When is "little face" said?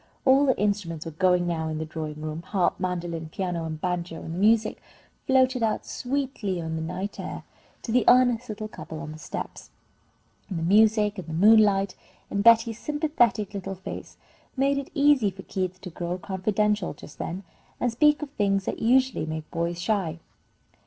13.53-14.17